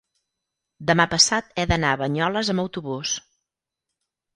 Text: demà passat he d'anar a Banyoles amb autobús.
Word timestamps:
demà 0.91 1.05
passat 1.11 1.53
he 1.53 1.67
d'anar 1.75 1.95
a 1.95 2.01
Banyoles 2.03 2.53
amb 2.57 2.67
autobús. 2.67 3.17